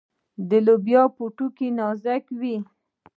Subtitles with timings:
[0.49, 2.55] د لوبیا پوټکی نازک وي.